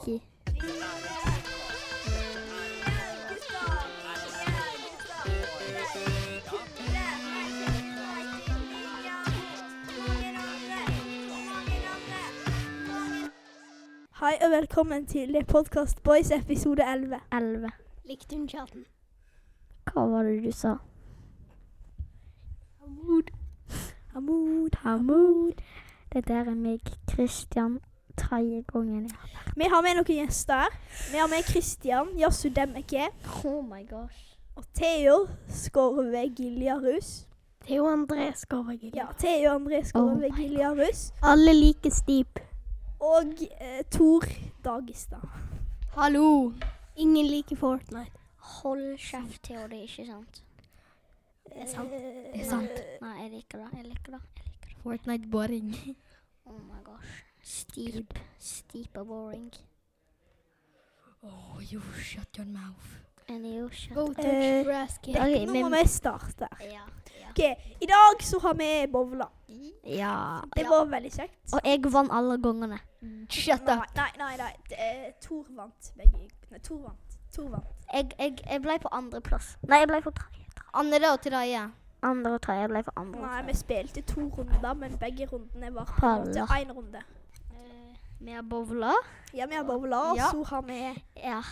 OK. 0.00 0.06
Hei 14.20 14.36
og 14.44 14.50
velkommen 14.50 15.06
til 15.06 15.44
Podcast 15.48 16.02
Boys 16.02 16.30
episode 16.30 16.82
11. 16.92 17.20
11. 17.32 17.70
Likte 18.04 18.36
hun 18.36 18.48
chatten? 18.48 18.84
Hva 19.92 20.00
var 20.00 20.22
det 20.22 20.44
du 20.44 20.52
sa? 20.52 20.74
Hamoud. 22.80 23.30
Hamoud, 24.12 24.70
Hamoud. 24.76 25.52
Det 25.52 26.14
Dette 26.14 26.32
er 26.32 26.54
meg, 26.54 26.80
Christian, 27.10 27.80
tredje 28.20 28.62
gangen 28.72 29.06
jeg 29.08 29.16
har 29.16 29.52
Vi 29.56 29.68
har 29.72 29.82
med 29.82 29.96
noen 29.98 30.12
gjester. 30.20 30.76
Vi 31.12 31.18
har 31.18 31.28
med 31.32 31.42
Christian 31.48 32.12
Yasu 32.20 32.48
Demeke 32.54 33.08
Oh 33.44 33.60
my 33.64 33.82
gosh. 33.88 34.36
og 34.56 34.64
Theo 34.74 35.26
Skorve 35.48 36.22
Giljarus. 36.36 37.26
Theo 37.66 37.86
André 37.90 38.30
Skorve 38.36 38.76
Giljarus. 38.76 38.96
Ja, 38.96 39.06
Theo 39.18 39.54
André 39.58 39.82
Skorve 39.84 40.28
Oh 40.30 40.36
Giljarus. 40.38 41.12
Alle 41.22 41.52
like 41.54 41.90
stip. 41.90 42.38
Og 43.00 43.32
eh, 43.60 43.82
Tor 43.90 44.24
Dagestad. 44.64 45.24
Hallo. 45.96 46.52
Ingen 46.96 47.26
liker 47.26 47.56
Fortnite. 47.56 48.12
Hold 48.60 48.98
kjeft, 48.98 49.42
Theo. 49.42 49.66
Det 49.70 49.78
er 49.78 49.86
ikke 49.88 50.06
sant. 50.06 50.42
Det 51.50 51.62
er 51.62 51.66
sant. 51.70 51.92
Eh, 51.92 52.32
Det 52.34 52.40
er 52.42 52.48
sant. 52.50 52.82
Nei, 53.02 53.14
jeg 53.22 53.30
liker 53.38 53.58
det. 53.62 53.68
Jeg 53.78 53.84
liker 53.88 54.12
det. 54.16 54.20
Jeg 54.36 54.44
liker 54.46 54.68
det. 54.68 54.82
Fortnite 54.82 55.30
boring. 55.32 55.70
Oh 56.46 56.58
my 56.60 56.80
gosh. 56.84 57.16
Steep. 57.42 58.14
Steep 58.38 58.96
og 58.96 59.06
boring. 59.06 59.52
Oh, 61.22 61.60
you 61.72 61.80
shut 62.00 62.36
your 62.38 62.46
mouth. 62.46 62.96
And 63.28 63.46
you 63.46 63.68
shut 63.72 63.94
Go 63.94 64.06
touch 64.12 64.24
Eh, 64.24 64.64
grass, 64.64 64.98
kid. 65.02 65.16
Ok, 65.16 65.46
Nå 65.46 65.52
men- 65.52 65.62
må 65.64 65.68
vi 65.70 65.88
starte. 65.88 66.48
Ja. 66.60 66.80
ja. 67.20 67.28
Ok, 67.30 67.38
I 67.80 67.86
dag 67.86 68.22
så 68.22 68.38
har 68.40 68.54
vi 68.54 68.86
bowla. 68.92 69.28
Ja. 69.84 70.40
Det 70.56 70.62
ja. 70.62 70.68
var 70.68 70.84
veldig 70.84 71.12
kjekt. 71.12 71.52
Og 71.52 71.60
jeg 71.64 71.92
vant 71.92 72.10
alle 72.12 72.38
gangene. 72.42 72.78
Shut 73.30 73.62
Nei, 73.66 73.76
up. 73.76 73.94
nei, 73.96 74.10
nei. 74.18 74.36
nei. 74.36 74.52
Det 74.68 74.76
er 74.78 75.12
Tor 75.20 75.46
vant 75.50 75.92
begge. 75.96 76.28
Nei, 76.50 76.58
Tor 76.58 76.78
vant. 76.78 77.18
Tor 77.32 77.48
vant. 77.48 77.64
Jeg, 77.94 78.10
jeg, 78.18 78.38
jeg 78.50 78.62
ble 78.62 78.78
på 78.78 78.88
andreplass. 78.92 79.56
Nei, 79.68 79.78
jeg 79.78 79.88
ble 79.88 80.00
på 80.02 80.10
tredje. 80.10 80.46
Andre 80.74 81.12
og 81.12 81.20
tredje. 81.22 81.70
Andre 82.02 82.32
og 82.34 82.42
tredje. 82.42 82.60
Jeg 82.60 82.68
ble 82.70 82.82
på 82.82 82.90
andre. 82.96 83.20
og 83.20 83.26
Nei, 83.26 83.42
vi 83.46 83.54
spilte 83.54 84.02
to 84.02 84.20
runder, 84.20 84.74
men 84.74 84.98
begge 84.98 85.26
rundene 85.26 85.74
var 85.74 85.84
på 85.84 86.06
en 86.06 86.26
måte 86.26 86.40
én 86.40 86.72
runde. 86.72 87.02
Vi 88.20 88.32
har 88.36 88.42
bowla. 88.42 88.92
Ja, 89.32 89.46
vi 89.46 89.56
har 89.56 89.64
bowla, 89.64 90.00
og 90.10 90.16
Ja. 90.16 90.30
så 90.32 90.44
har 90.44 90.62
vi 90.62 91.04
Ja. 91.16 91.42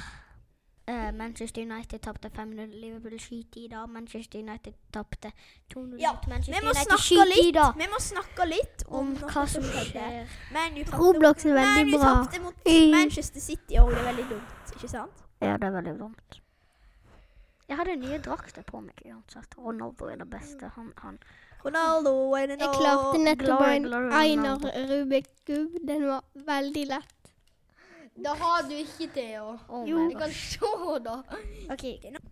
Uh, 0.89 1.13
Manchester 1.15 1.63
United 1.63 1.99
tapte 2.01 2.31
5-0. 2.31 2.67
Liverpool 2.81 3.19
skyter 3.21 3.61
i 3.61 3.69
dag. 3.69 3.89
Manchester 3.89 4.39
United 4.39 4.73
tapte 4.93 5.33
2-0 5.75 5.99
Ja, 6.01 6.13
mot 6.13 6.25
Vi 6.27 6.31
Manchester 6.31 6.63
må 6.65 6.71
United 6.71 6.99
skyter 6.99 7.49
i 7.49 7.53
dag. 7.53 7.75
Vi 7.77 7.87
må 7.93 7.99
snakke 8.01 8.47
litt 8.49 8.85
om, 8.89 8.99
Om 8.99 9.17
hva 9.17 9.47
som 9.47 9.63
skjedde. 9.63 10.27
skjer. 10.53 10.99
Roblox 10.99 11.45
er 11.45 11.55
veldig 11.55 11.85
Man 11.85 11.95
U 11.95 11.99
bra. 11.99 12.15
tapte 12.25 12.41
mot. 12.41 12.55
Manchester 12.95 13.41
City 13.41 13.77
og 13.79 13.91
det 13.91 13.99
er 13.99 14.05
veldig 14.13 14.29
dumt, 14.31 14.73
ikke 14.77 14.89
sant? 14.89 15.13
Ja, 15.43 15.57
det 15.57 15.65
er 15.69 15.71
veldig 15.77 15.99
dumt. 15.99 16.41
Jeg 17.69 17.77
hadde 17.77 17.97
nye 17.97 18.19
drakter 18.19 18.63
på 18.63 18.81
meg 18.81 18.95
uansett. 19.05 19.59
Ronaldo 19.59 20.07
er 20.09 20.17
det 20.17 20.31
beste. 20.31 20.71
Han, 20.75 20.93
han. 20.97 21.19
Ronaldo 21.65 22.13
det 22.37 22.59
Jeg 22.61 22.75
klarte 22.79 23.19
nettopp 23.19 23.63
en 23.67 23.87
Einar 24.13 24.59
Ronaldo. 24.59 24.69
Rubik-kub. 24.91 25.79
Den 25.87 26.07
var 26.09 26.25
veldig 26.47 26.87
lett. 26.87 27.15
Det 28.19 28.35
har 28.39 28.63
du 28.67 28.75
ikke, 28.75 29.09
Theo. 29.15 29.59
Oh 29.69 29.89
Jo. 29.89 30.09
du 30.09 30.11
Jeg 30.11 30.19
kan 30.19 30.33
se 30.33 30.99
da. 31.05 31.23
Ok, 31.71 31.85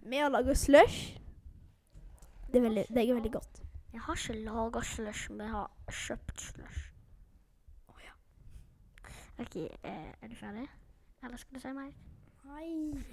Vi 0.03 0.17
har 0.17 0.31
laga 0.31 0.55
slush. 0.55 1.19
Det 2.53 2.57
er, 2.57 2.63
veldig, 2.63 2.85
det 2.89 3.09
er 3.09 3.15
veldig 3.15 3.33
godt. 3.33 3.63
Jeg 3.93 4.01
har 4.01 4.15
ikke 4.15 4.45
laga 4.45 4.83
slush, 4.83 5.31
men 5.31 5.41
jeg 5.41 5.51
har 5.51 5.71
kjøpt 5.91 6.41
slush. 6.41 6.87
OK, 9.39 9.57
eh, 9.57 10.13
er 10.23 10.29
du 10.29 10.35
ferdig? 10.35 10.69
Eller 11.25 11.37
skal 11.37 11.55
du 11.55 11.61
si 11.61 11.69
mer? 11.69 11.91
Nei. 12.45 13.05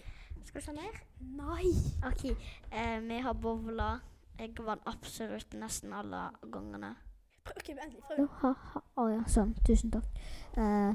Skal 0.46 0.62
du 0.62 0.66
si 0.66 0.72
mer? 0.72 1.00
Nei. 1.20 1.72
OK, 2.08 2.24
eh, 2.72 3.00
vi 3.04 3.18
har 3.26 3.34
bowla. 3.34 4.00
Jeg 4.40 4.54
vant 4.66 4.82
absolutt 4.90 5.54
nesten 5.54 5.94
alle 5.94 6.26
gangene. 6.52 6.96
Prøv, 7.44 7.58
ok, 7.60 7.72
vent 7.78 7.94
litt. 7.94 8.06
Prøv. 8.10 8.28
Ha, 8.42 8.54
ha. 8.74 8.82
Å 9.02 9.08
ja, 9.12 9.24
sånn. 9.30 9.52
Tusen 9.68 9.92
takk. 9.94 10.22
Uh, 10.58 10.94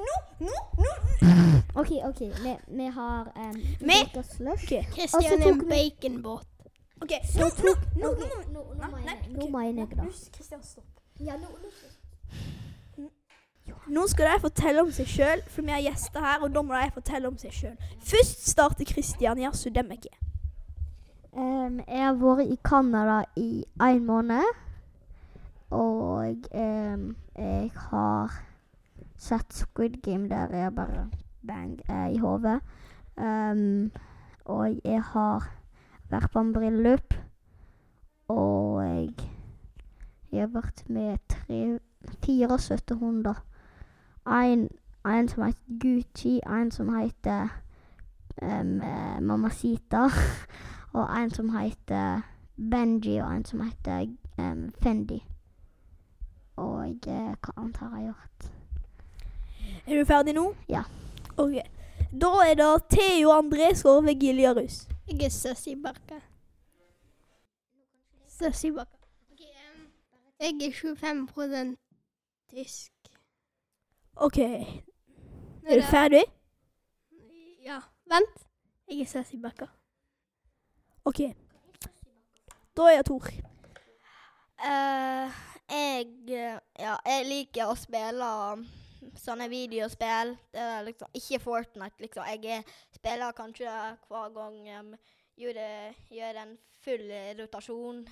Nå, 0.00 0.16
nå, 0.46 0.58
nå. 0.78 0.90
OK, 1.80 1.90
OK. 2.06 2.20
Vi, 2.20 2.52
vi 2.78 2.86
har 2.94 3.32
um, 3.34 3.56
Vi-. 3.80 4.04
Christian 4.94 5.42
er 5.42 5.48
en 5.50 5.64
baconbåt. 5.68 6.46
ok. 7.02 7.16
Nå, 7.36 7.48
nå, 7.64 7.74
nå, 7.96 8.12
nå. 8.52 8.62
Nå, 8.80 8.90
må 8.90 9.00
jeg, 9.02 9.18
nå 9.34 9.48
må 9.50 9.64
jeg 9.66 9.74
negge, 9.80 9.98
da. 9.98 10.06
Kristian, 10.36 10.62
stopp. 10.62 11.02
Ja, 11.20 11.36
nå, 11.36 11.50
nå. 11.50 13.00
Nå 13.90 14.06
skal 14.06 14.30
de 14.30 14.40
fortelle 14.44 14.82
om 14.82 14.90
seg 14.94 15.08
sjøl, 15.10 15.42
for 15.50 15.66
vi 15.66 15.72
har 15.74 15.82
gjester 15.82 16.22
her, 16.22 16.42
og 16.44 16.54
da 16.54 16.62
må 16.62 16.78
de 16.78 16.94
fortelle 16.94 17.28
om 17.30 17.36
seg 17.38 17.52
sjøl. 17.54 17.76
Først 18.06 18.46
starter 18.50 18.86
Kristian 18.86 19.40
Yasu 19.42 19.70
Em, 21.30 21.78
jeg 21.86 22.02
har 22.02 22.16
vært 22.18 22.48
i 22.50 22.58
Canada 22.66 23.20
i 23.36 23.64
en 23.80 24.06
måned. 24.06 24.48
Og 25.70 26.46
um, 26.54 27.16
jeg 27.38 27.70
har 27.74 28.32
sett 29.16 29.54
Squid 29.54 30.02
Game 30.02 30.28
der 30.28 30.56
jeg 30.56 30.74
bare 30.74 31.10
bang 31.46 31.78
er 31.88 32.06
i 32.06 32.18
hodet. 32.18 32.60
Um, 33.16 33.92
og 34.44 34.80
jeg 34.84 35.02
har 35.02 35.46
vært 36.10 36.30
på 36.32 36.42
en 36.42 36.52
bryllup. 36.52 37.14
Og 38.28 38.82
jeg, 38.82 39.14
har 40.32 40.50
vært 40.50 40.82
med 40.88 41.18
tre, 41.28 41.78
fire 42.24 42.58
søte 42.58 42.94
hunder. 42.94 43.44
En, 44.26 44.68
som 45.28 45.44
heter 45.46 45.78
Gucci, 45.80 46.40
en 46.46 46.70
som 46.70 46.94
heter 46.94 47.48
eh, 48.42 49.20
Mamacita. 49.20 50.08
Og 50.92 51.22
en 51.22 51.30
som 51.30 51.48
heter 51.56 52.22
Benji, 52.56 53.20
og 53.20 53.34
en 53.36 53.44
som 53.44 53.60
heter 53.60 54.06
um, 54.38 54.72
Fendi. 54.82 55.20
Og 56.56 57.06
eh, 57.08 57.34
hva 57.40 57.52
annet 57.56 57.76
har 57.76 57.96
jeg 57.96 58.06
gjort? 58.10 58.50
Er 59.86 59.96
du 59.96 60.04
ferdig 60.04 60.34
nå? 60.36 60.54
Ja. 60.68 60.82
Ok. 61.36 61.56
Da 62.10 62.30
er 62.44 62.54
det 62.58 62.70
Theo 62.90 63.30
André 63.32 63.70
Skorve 63.74 64.14
Giljarus. 64.14 64.88
Jeg 65.08 65.24
er 65.24 65.28
Søssi 65.28 65.74
Barka. 65.74 66.20
Søssi 68.28 68.70
Bakke. 68.70 68.96
Jeg 70.40 70.54
er 70.68 70.72
25 70.72 71.76
tysk. 72.50 72.92
OK. 74.16 74.38
Er 74.38 75.80
du 75.80 75.82
ferdig? 75.90 76.22
Ja. 77.64 77.80
Vent. 78.06 78.46
Jeg 78.88 79.00
er 79.00 79.06
Søssi 79.06 79.36
Bakke. 79.36 79.66
OK. 81.04 81.20
Da 82.76 82.86
er 82.88 82.96
jeg 82.98 83.06
Tor. 83.08 83.30
Uh, 84.60 85.38
jeg 85.70 86.06
eh, 86.28 86.58
Ja, 86.78 86.96
jeg 87.06 87.26
liker 87.28 87.70
å 87.70 87.76
spille 87.78 88.26
um, 88.52 88.64
sånne 89.18 89.48
videospill. 89.52 90.34
Det 90.52 90.60
er 90.60 90.84
liksom 90.86 91.16
ikke 91.16 91.40
Fortnite, 91.40 92.02
liksom. 92.04 92.26
Jeg 92.28 92.58
er- 92.60 92.74
spiller 92.94 93.32
kanskje 93.32 93.72
hver 94.08 94.34
gang 94.34 94.58
um, 94.80 94.94
gjør, 95.40 95.60
gjør 96.12 96.42
en 96.42 96.56
full 96.84 97.06
rotasjon. 97.40 98.04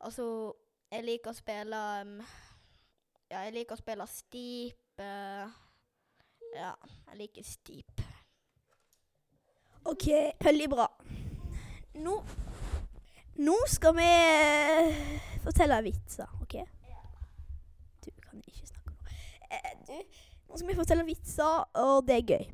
Altså, 0.00 0.26
jeg 0.90 1.04
liker 1.06 1.30
å 1.30 1.38
spille 1.38 1.80
um, 2.02 2.16
Ja, 3.30 3.44
jeg 3.46 3.54
liker 3.60 3.76
å 3.76 3.82
spille 3.82 4.06
Steep. 4.10 4.98
Uh, 4.98 5.46
ja, 6.56 6.74
jeg 7.12 7.20
liker 7.22 7.46
Steep. 7.46 8.02
OK, 9.86 10.06
veldig 10.44 10.68
bra. 10.68 10.88
Nå 11.94 12.22
Nå 13.40 13.56
skal 13.72 13.94
vi 13.96 14.04
eh, 14.04 14.96
fortelle 15.40 15.78
vitser, 15.82 16.28
OK? 16.42 16.58
Du 18.04 18.10
kan 18.20 18.42
ikke 18.44 18.66
snakke 18.68 18.92
nå. 18.92 19.14
Eh, 19.48 19.70
du, 19.88 19.94
nå 20.50 20.58
skal 20.58 20.68
vi 20.68 20.76
fortelle 20.76 21.06
vitser, 21.08 21.62
og 21.80 22.04
det 22.08 22.18
er 22.18 22.26
gøy. 22.34 22.44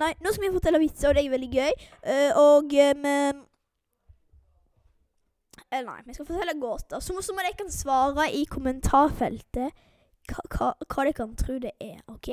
Nei, 0.00 0.14
nå 0.24 0.32
skal 0.32 0.46
vi 0.46 0.54
fortelle 0.54 0.80
vitser, 0.80 1.10
og 1.10 1.18
det 1.18 1.26
er 1.26 1.34
veldig 1.34 1.50
gøy. 1.52 1.72
Eh, 2.14 2.40
og 2.40 2.72
eh, 2.72 2.94
Nei, 5.70 5.98
vi 6.06 6.16
skal 6.16 6.26
fortelle 6.26 6.56
gåter. 6.62 7.04
Så 7.04 7.12
må, 7.12 7.20
så 7.20 7.36
må 7.36 7.44
svare 7.68 8.30
i 8.32 8.46
kommentarfeltet 8.48 9.76
hva, 10.30 10.46
hva, 10.48 10.72
hva 10.86 11.04
dere 11.04 11.18
kan 11.18 11.36
tro 11.36 11.58
det 11.60 11.74
er, 11.76 12.00
OK? 12.08 12.32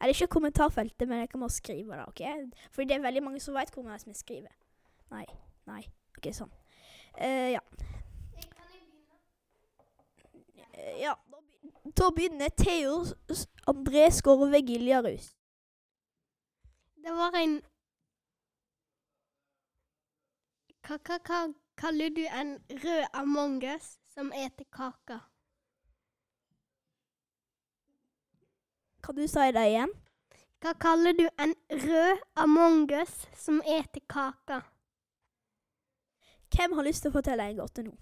Eller 0.00 0.14
ikke 0.14 0.26
kommentarfeltet, 0.32 1.08
men 1.08 1.20
dere 1.20 1.38
må 1.40 1.48
skrive 1.52 1.96
det, 1.98 2.06
OK? 2.08 2.22
Fordi 2.72 2.88
det 2.88 2.96
er 2.96 3.02
veldig 3.04 3.22
mange 3.22 3.40
som 3.44 3.54
vet 3.54 3.72
hvordan 3.74 4.00
vi 4.06 4.14
skriver. 4.16 4.52
Nei. 5.12 5.26
Nei. 5.68 5.82
OK, 6.16 6.30
sånn. 6.36 6.52
Uh, 7.20 7.50
ja. 7.52 7.60
Uh, 10.72 10.94
ja. 11.02 11.14
Da, 11.28 11.42
be- 11.44 11.92
Da 12.00 12.08
begynner 12.16 12.54
Theo 12.56 13.02
André 13.68 14.06
Skorve 14.14 14.62
Giljarus. 14.64 15.34
Det 17.00 17.12
var 17.16 17.36
en 17.40 17.60
hva, 20.88 21.40
kaller 21.80 22.10
du 22.10 22.24
en 22.26 22.56
rød 22.82 23.04
Among 23.14 23.62
us 23.64 23.98
som 24.14 24.32
eter 24.32 24.66
kake? 24.74 25.20
Kan 29.02 29.16
du 29.16 29.28
si 29.28 29.52
det 29.56 29.66
igjen? 29.70 29.92
Hva 30.60 30.74
kaller 30.76 31.16
du 31.16 31.24
en 31.40 31.54
rød 31.70 32.18
Among 32.36 32.90
us 32.92 33.14
som 33.36 33.62
eter 33.64 34.02
kake? 34.08 34.60
Hvem 36.50 36.74
har 36.76 36.84
lyst 36.84 37.04
til 37.04 37.12
å 37.12 37.16
fortelle 37.16 37.46
en 37.48 37.60
gåte 37.62 37.84
nå? 37.86 37.94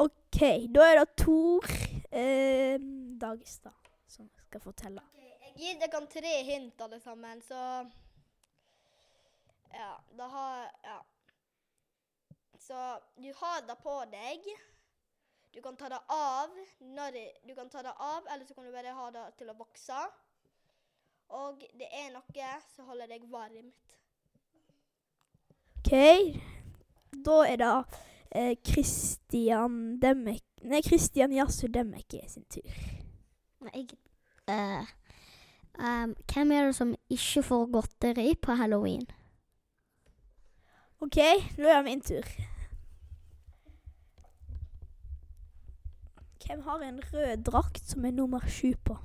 OK, 0.00 0.40
da 0.70 0.84
er 0.86 1.00
det 1.00 1.06
Tor 1.18 1.66
eh, 2.14 2.76
Dagestad 3.20 3.90
som 4.08 4.28
skal 4.46 4.62
fortelle. 4.62 5.02
Jeg 5.18 5.56
gir 5.58 5.80
dere 5.82 6.00
tre 6.12 6.34
hint, 6.46 6.80
alle 6.80 7.00
sammen, 7.02 7.42
så 7.42 7.60
Ja, 9.74 9.96
da 10.18 10.28
har 10.28 10.70
Ja. 10.84 11.00
Så 12.60 12.78
du 13.16 13.32
har 13.34 13.62
det 13.66 13.76
på 13.82 13.94
deg. 14.12 14.44
Du 15.60 15.64
kan 15.64 15.76
ta 15.76 15.88
det 15.88 15.98
av 16.08 16.52
når 16.80 17.10
det, 17.12 17.32
Du 17.44 17.54
kan 17.54 17.68
ta 17.68 17.82
det 17.82 17.92
av, 17.92 18.26
eller 18.32 18.44
så 18.46 18.54
kan 18.54 18.64
du 18.64 18.72
bare 18.72 18.94
ha 18.96 19.10
det 19.12 19.24
til 19.36 19.50
å 19.52 19.54
vokse. 19.58 19.96
Og 21.36 21.64
det 21.76 21.88
er 21.98 22.06
noe 22.14 22.52
som 22.72 22.86
holder 22.88 23.10
deg 23.10 23.26
varmt. 23.28 23.96
OK, 25.82 25.92
da 27.26 27.34
er 27.44 27.60
det 27.60 27.74
eh, 28.30 28.54
Christian 28.64 29.98
Demmek... 30.00 30.46
Nei, 30.64 30.80
Christian 30.86 31.34
Yasu 31.36 31.66
Demmeke 31.68 32.22
sin 32.24 32.46
tur. 32.48 32.80
Jeg 33.68 33.90
uh, 34.48 34.88
um, 35.76 36.16
Hvem 36.24 36.54
er 36.56 36.70
det 36.70 36.78
som 36.78 36.94
ikke 37.12 37.44
får 37.50 37.68
godteri 37.76 38.32
på 38.40 38.56
halloween? 38.56 39.04
OK, 41.04 41.20
nå 41.60 41.68
er 41.68 41.82
det 41.82 41.84
min 41.90 42.00
tur. 42.00 42.32
Hvem 46.46 46.60
har 46.66 46.82
en 46.82 47.00
rød 47.12 47.44
drakt 47.44 47.92
som 47.92 48.04
er 48.04 48.16
nummer 48.16 48.44
sju 48.48 48.72
på? 48.84 48.96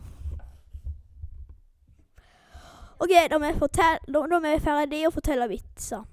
OK, 3.00 3.12
da 3.30 3.38
må 3.40 3.46
jeg, 3.52 4.62
ferdige 4.64 5.10
å 5.10 5.14
fortelle 5.14 5.48
vitser. 5.52 6.04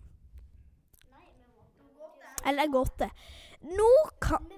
Eller 2.47 2.73
gåte. 2.73 3.11
Nå 3.63 3.93
kan 4.21 4.51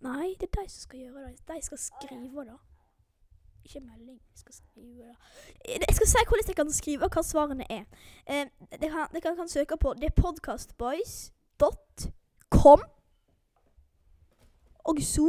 Nei, 0.00 0.32
det 0.40 0.48
er 0.48 0.62
de 0.62 0.68
som 0.72 0.80
skal 0.80 0.98
gjøre 1.02 1.28
det. 1.28 1.36
De 1.48 1.62
skal 1.62 1.78
skrive 1.78 2.44
det. 2.48 2.58
Ikke 3.64 3.80
melding. 3.80 4.20
Jeg 4.32 4.38
skal 4.40 4.54
skrive 4.54 5.04
det. 5.04 5.16
Jeg 5.68 5.94
skal 5.94 6.06
si 6.08 6.16
hvordan 6.28 6.48
jeg 6.48 6.56
kan 6.56 6.72
skrive 6.72 7.08
hva 7.12 7.22
svarene 7.22 7.64
er. 7.68 7.84
Eh, 8.24 8.46
det 8.72 8.88
kan, 8.88 9.06
det 9.12 9.22
kan, 9.22 9.36
kan 9.36 9.48
søke 9.48 9.76
på 9.76 9.94
det 10.00 10.14
podcastboys.com. 10.16 12.80
Og 14.90 14.98
så 15.06 15.28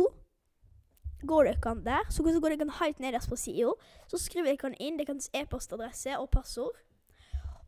går 1.28 1.52
dere 1.52 1.75
der. 1.86 2.08
Så 2.10 2.24
går 2.25 2.56
dere 2.56 2.72
helt 2.80 3.00
nederst 3.04 3.30
på 3.30 3.38
sida. 3.38 3.74
Så 4.10 4.18
skriver 4.18 4.56
dere 4.58 4.74
inn 4.81 4.98
deres 5.00 5.30
e-postadresse 5.38 6.18
og 6.18 6.30
passord. 6.34 6.78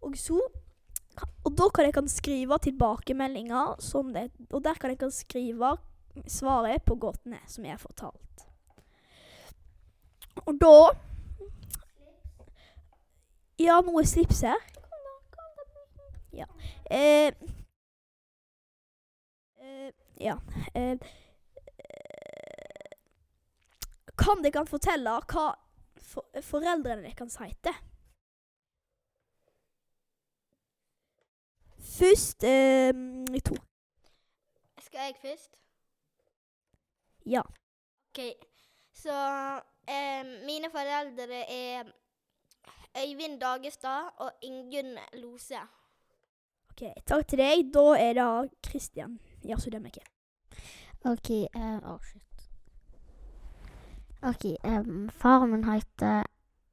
Og 0.02 0.18
så 0.18 0.40
kan- 1.18 1.30
Og 1.46 1.58
da 1.58 1.70
kan 1.70 1.86
dere 1.92 2.08
skrive 2.10 2.58
tilbakemeldinger, 2.60 3.76
som 3.80 4.14
det, 4.14 4.32
og 4.52 4.64
der 4.64 4.74
kan 4.74 4.96
dere 4.98 5.12
skrive 5.12 5.78
svaret 6.28 6.84
på 6.86 6.96
gåtene 6.96 7.40
som 7.48 7.64
jeg 7.66 7.72
har 7.74 7.78
fortalt. 7.78 8.48
Og 10.48 10.60
da 10.60 10.90
Ja, 13.60 13.82
noe 13.82 14.04
slips 14.04 14.42
her 14.42 14.58
ja. 20.20 20.38
Eh, 20.76 20.98
kan 24.24 24.44
dere 24.44 24.64
fortelle 24.70 25.18
hva 25.34 25.48
for, 26.00 26.28
foreldrene 26.42 27.10
deres 27.10 27.40
heter? 27.42 27.76
Først 31.94 32.44
eh, 32.48 32.94
to. 33.46 33.58
Skal 34.82 35.00
jeg 35.10 35.16
først? 35.22 35.52
Ja. 37.26 37.42
OK. 38.10 38.20
Så 38.94 39.14
eh, 39.88 40.26
mine 40.46 40.72
foreldre 40.72 41.44
er 41.52 41.84
Øyvind 42.98 43.40
Dagestad 43.42 44.10
og 44.18 44.32
Ingunn 44.42 44.98
Lose. 45.14 45.60
OK, 46.72 46.84
takk 47.06 47.28
til 47.28 47.42
deg. 47.42 47.70
Da 47.74 47.86
er 48.00 48.14
det 48.18 48.52
Christian 48.66 49.20
Jasudemeke. 49.46 50.02
OK 51.06 51.30
eh, 51.30 51.80
Å, 51.84 51.98
shit. 52.06 52.33
OK. 54.24 54.46
um, 54.64 55.10
faren 55.10 55.52
min 55.52 55.64
heter 55.64 56.24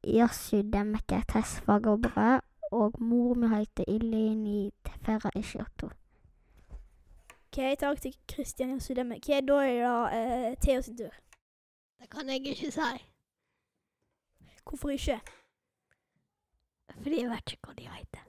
Yasu 0.07 0.63
Demmeke 0.63 1.23
Tesfagobre, 1.29 2.41
og 2.71 2.95
mor 3.03 3.35
mi 3.35 3.49
heter 3.49 3.85
Ilini 3.89 4.71
Tefera 4.85 5.31
Ishiato. 5.37 5.91
OK, 7.51 7.59
takk 7.79 8.01
til 8.01 8.15
Kristian 8.29 8.77
Yasu 8.77 8.95
Demeke. 8.95 9.41
Da 9.49 9.59
er 9.67 9.75
det 9.75 10.53
uh, 10.53 10.57
Theo 10.63 10.83
sin 10.83 10.97
tur. 10.97 11.11
Det 12.01 12.11
kan 12.11 12.29
jeg 12.29 12.47
ikke 12.47 12.73
si, 12.73 12.81
Hvorfor 14.65 14.89
ikke? 14.89 15.21
fordi 17.03 17.21
jeg 17.21 17.31
vet 17.31 17.53
ikke 17.53 17.67
hva 17.67 17.75
de 17.79 17.89
heter. 17.89 18.25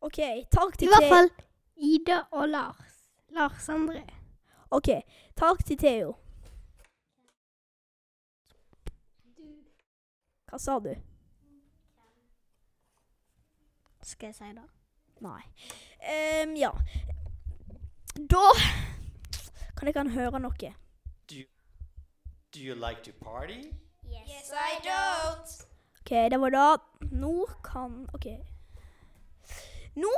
OK, 0.00 0.18
takk 0.52 0.78
til 0.78 0.88
I 0.88 0.90
hvert 0.90 1.08
fall 1.12 1.30
Ida 1.76 2.20
og 2.30 2.48
Lars. 2.48 2.94
Lars 3.30 3.68
André. 3.68 4.02
OK, 4.70 4.88
takk 5.36 5.64
til 5.64 5.78
Theo. 5.78 6.14
Hva 10.46 10.58
sa 10.62 10.78
du? 10.78 10.92
Skal 14.06 14.30
jeg 14.30 14.34
si 14.34 14.50
det? 14.54 14.66
Nei. 15.20 15.42
Um, 16.06 16.52
ja. 16.56 16.70
Da 18.16 18.44
kan 19.76 19.88
jeg 19.88 19.94
kan 19.94 20.10
høre 20.10 20.40
noe. 20.40 20.74
Do 22.52 22.62
you 22.62 22.74
like 22.74 23.02
to 23.04 23.12
party? 23.12 23.72
Yes, 24.08 24.50
I 24.52 24.78
don't. 24.84 25.66
OK, 26.00 26.30
det 26.30 26.40
var 26.40 26.50
da. 26.50 26.76
Nå 27.10 27.46
kan 27.64 28.08
OK. 28.14 28.26
Nå 29.96 30.12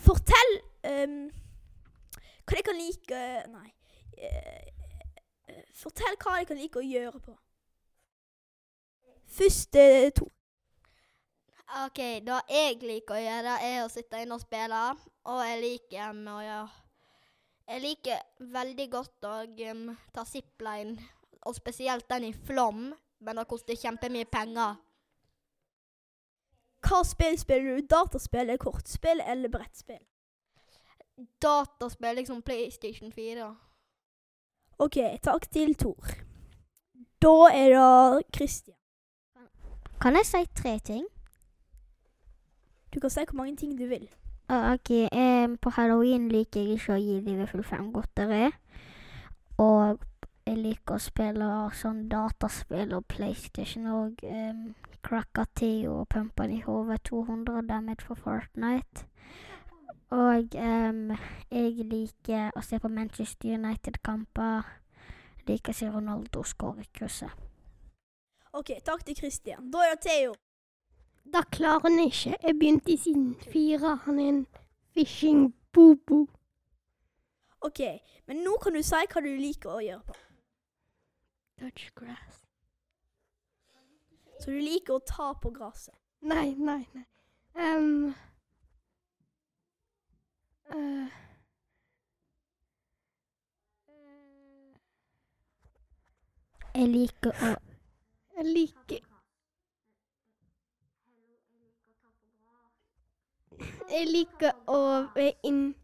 Fortell 0.00 0.54
um, 0.88 1.28
hva 2.48 2.56
jeg 2.56 2.64
kan 2.64 2.78
like 2.80 3.20
Nei. 3.52 3.68
Eh, 4.20 5.64
fortell 5.76 6.18
hva 6.20 6.36
dere 6.36 6.48
kan 6.48 6.60
like 6.60 6.80
å 6.80 6.84
gjøre 6.84 7.22
på. 7.24 7.36
Første 9.30 9.84
to. 10.18 10.26
OK, 11.84 12.00
det 12.26 12.38
jeg 12.50 12.80
liker 12.82 13.14
å 13.14 13.22
gjøre, 13.22 13.56
er 13.62 13.84
å 13.84 13.90
sitte 13.92 14.18
inne 14.18 14.34
og 14.34 14.42
spille. 14.42 14.80
Og 15.30 15.42
jeg 15.46 15.60
liker 15.62 16.10
um, 16.10 16.24
å 16.32 16.40
gjøre 16.42 16.78
Jeg 17.70 17.82
liker 17.84 18.46
veldig 18.50 18.86
godt 18.90 19.26
å 19.28 19.34
um, 19.70 19.84
ta 20.10 20.24
zipline, 20.26 20.96
og 21.46 21.54
spesielt 21.54 22.08
den 22.10 22.30
i 22.30 22.32
Flom. 22.34 22.90
men 23.20 23.36
det 23.36 23.46
koster 23.46 23.76
kjempemye 23.76 24.24
penger. 24.24 24.78
Hva 26.80 27.02
spill 27.04 27.38
spiller 27.38 27.76
du? 27.76 27.86
Dataspill 27.86 28.40
eller 28.40 28.56
kortspill 28.56 29.20
eller 29.20 29.52
brettspill? 29.52 30.00
Dataspill, 31.38 32.16
liksom 32.16 32.42
PlayStation 32.42 33.12
4. 33.12 33.54
OK, 34.80 34.96
takk 35.20 35.44
til 35.52 35.74
Tor. 35.76 36.12
Da 37.20 37.32
er 37.52 37.74
det 37.74 38.24
Kristian. 38.32 38.76
Kan 40.00 40.16
jeg 40.16 40.24
si 40.24 40.38
tre 40.56 40.78
ting? 40.78 41.04
Du 42.94 43.00
kan 43.00 43.10
si 43.12 43.24
hvor 43.28 43.36
mange 43.36 43.56
ting 43.56 43.74
du 43.76 43.84
vil. 43.86 44.08
Ok, 44.48 44.90
Um, 45.12 45.58
På 45.58 45.70
halloween 45.70 46.28
liker 46.28 46.60
jeg 46.60 46.78
ikke 46.78 46.94
å 46.96 47.02
gi 47.02 47.18
de 47.26 47.46
full 47.46 47.62
fem 47.62 47.92
godteri. 47.92 48.48
Og 49.58 50.00
jeg 50.46 50.56
liker 50.56 50.96
å 50.96 51.04
spille 51.04 51.50
sånn 51.76 52.08
dataspill 52.08 52.96
og 52.96 53.04
PlayStation 53.12 53.86
og 53.86 54.24
um, 54.24 54.64
Krakati 55.04 55.86
og 55.92 56.08
Pumpen 56.08 56.56
i 56.56 56.62
hodet 56.64 57.02
200 57.04 57.68
damage 57.68 58.08
for 58.08 58.16
Fortnite. 58.16 59.04
Og 60.10 60.54
um, 60.58 61.10
jeg 61.50 61.84
liker 61.86 62.50
å 62.58 62.62
se 62.66 62.80
på 62.82 62.88
Manchester 62.90 63.54
United-kamper. 63.54 64.66
Liker 65.46 65.70
å 65.70 65.78
se 65.78 65.90
Ronaldo 65.90 66.42
skåre 66.42 66.86
krysset. 66.94 67.30
OK, 68.52 68.72
takk 68.82 69.04
til 69.06 69.16
Christian. 69.16 69.68
Da 69.70 69.84
er 69.86 69.94
det 69.94 70.08
Theo. 70.08 70.34
Da 71.30 71.44
klarer 71.52 71.86
han 71.86 72.00
ikke. 72.02 72.34
Jeg 72.42 72.56
begynte 72.58 72.90
i 72.90 72.96
siden 72.98 73.36
fire. 73.52 73.94
Han 74.06 74.18
er 74.18 74.28
en 74.32 74.40
fishing 74.94 75.54
Bobo. 75.72 76.24
OK, 77.60 77.80
men 78.26 78.42
nå 78.42 78.56
kan 78.62 78.74
du 78.74 78.82
si 78.82 79.04
hva 79.12 79.22
du 79.22 79.30
liker 79.30 79.76
å 79.76 79.84
gjøre 79.84 80.02
på. 80.08 80.16
Touch 81.60 81.90
grass. 81.94 82.40
Så 84.40 84.50
du 84.50 84.58
liker 84.58 84.96
å 84.96 85.04
ta 85.06 85.28
på 85.38 85.52
gresset. 85.54 85.94
Nei, 86.26 86.54
nei, 86.56 86.82
nei. 86.96 87.06
Ehm. 87.54 88.10
Eh, 90.76 91.08
Jeg 96.74 96.88
liker 96.88 97.30
å 97.30 97.56
jeg 98.40 98.46
liker 98.46 99.00
Jeg 103.90 104.06
liker 104.06 104.54
å 104.70 104.78
være 105.12 105.34
inn 105.44 105.74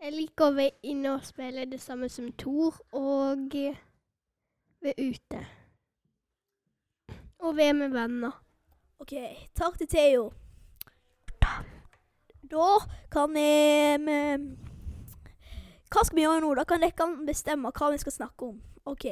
Jeg 0.00 0.14
liker 0.14 0.46
å 0.46 0.54
være 0.56 0.72
inne 0.88 1.12
og 1.18 1.26
spille 1.26 1.66
det 1.68 1.80
samme 1.82 2.08
som 2.08 2.30
Tor, 2.40 2.78
og 2.96 3.52
være 4.82 4.94
ute. 4.98 5.42
Og 7.38 7.56
være 7.56 7.74
med 7.82 7.92
venner. 7.94 8.40
OK, 8.98 9.12
takk 9.54 9.78
til 9.78 9.90
Theo. 9.92 10.24
Da 12.52 12.78
kan 13.10 13.32
vi 13.32 13.48
Hva 15.92 16.02
skal 16.04 16.16
vi 16.16 16.24
gjøre 16.24 16.40
nå? 16.44 16.50
Da 16.56 16.64
kan 16.68 16.84
dere 16.84 17.06
bestemme 17.26 17.72
hva 17.72 17.90
vi 17.92 18.00
skal 18.00 18.12
snakke 18.12 18.48
om. 18.52 18.58
OK. 18.84 19.06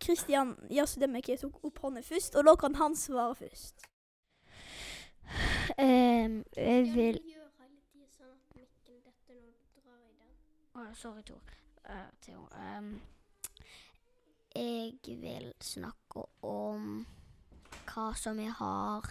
Kristian 0.00 0.54
uh, 0.54 0.72
Jasudemeke 0.72 1.36
tok 1.40 1.64
opp 1.64 1.78
hånda 1.82 2.02
først, 2.04 2.36
og 2.36 2.44
da 2.46 2.54
kan 2.60 2.74
han 2.80 2.96
svare 2.96 3.34
først. 3.34 3.86
Um, 5.76 6.44
Jeg 6.54 6.84
vil 6.94 7.18
sånn 8.14 8.36
Sorry, 10.94 11.22
Tor. 11.26 11.42
Uh, 11.88 12.08
Theo. 12.22 12.46
Ehm, 12.60 13.00
jeg 14.54 15.18
vil 15.20 15.52
snakke 15.60 16.22
om 16.46 17.06
hva 17.88 18.06
som 18.16 18.38
jeg 18.40 18.52
har 18.60 19.10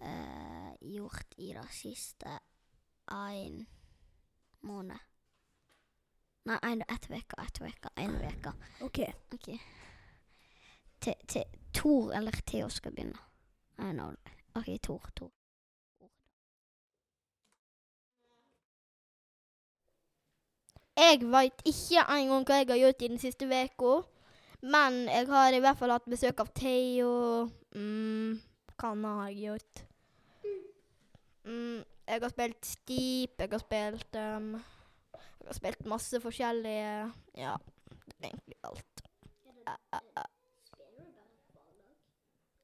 eh, 0.00 0.72
gjort 0.80 1.34
i 1.36 1.52
det 1.52 1.66
siste 1.74 2.38
en 3.10 3.66
måned. 4.60 4.98
Nei, 6.48 6.58
en, 6.62 6.82
ett 6.82 7.10
uke. 7.10 7.42
Ett 7.42 7.60
uke. 7.60 7.90
En 7.94 8.14
uke. 8.14 8.52
OK. 8.80 8.98
okay. 9.32 9.58
Te, 10.98 11.14
te, 11.26 11.44
Tor 11.72 12.12
eller 12.14 12.32
Theo 12.32 12.68
skal 12.68 12.92
begynne. 12.92 13.18
OK, 14.54 14.78
Tor. 14.82 15.10
Tor. 15.14 15.32
Jeg 20.98 21.20
veit 21.30 21.60
ikke 21.68 22.02
engang 22.10 22.42
hva 22.42 22.56
jeg 22.58 22.70
har 22.72 22.80
gjort 22.80 23.02
i 23.02 23.10
den 23.12 23.20
siste 23.22 23.46
uka. 23.46 23.92
Men 24.62 25.04
jeg 25.06 25.28
har 25.28 25.54
i 25.54 25.60
hvert 25.62 25.78
fall 25.78 25.94
hatt 25.94 26.08
besøk 26.10 26.40
av 26.42 26.48
Theo. 26.56 27.12
Mm, 27.76 28.40
hva 28.74 28.90
annet 28.90 29.20
har 29.20 29.28
jeg 29.28 29.44
gjort? 29.44 29.87
Mm, 31.48 31.84
jeg 32.08 32.20
har 32.20 32.28
spilt 32.28 32.66
Steep, 32.66 33.30
jeg 33.38 33.48
har 33.50 33.58
spilt 33.58 34.16
um, 34.16 34.50
Jeg 35.40 35.46
har 35.46 35.56
spilt 35.56 35.86
masse 35.86 36.20
forskjellige 36.20 37.12
Ja, 37.34 37.54
det 38.06 38.14
er 38.20 38.28
egentlig 38.28 38.54
alt. 38.64 39.02